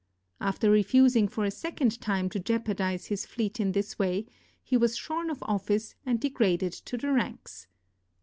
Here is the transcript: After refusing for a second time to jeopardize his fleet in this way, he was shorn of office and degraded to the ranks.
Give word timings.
After 0.39 0.71
refusing 0.71 1.27
for 1.27 1.45
a 1.45 1.51
second 1.51 2.01
time 2.01 2.27
to 2.29 2.39
jeopardize 2.39 3.05
his 3.05 3.23
fleet 3.27 3.59
in 3.59 3.73
this 3.73 3.99
way, 3.99 4.25
he 4.63 4.75
was 4.75 4.97
shorn 4.97 5.29
of 5.29 5.43
office 5.43 5.93
and 6.07 6.19
degraded 6.19 6.73
to 6.73 6.97
the 6.97 7.11
ranks. 7.11 7.67